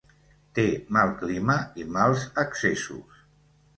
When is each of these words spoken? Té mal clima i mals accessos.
Té 0.59 0.63
mal 0.97 1.11
clima 1.21 1.59
i 1.83 1.87
mals 1.99 2.25
accessos. 2.45 3.21